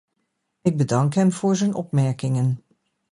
[0.61, 2.63] Ik bedank hem voor zijn opmerkingen.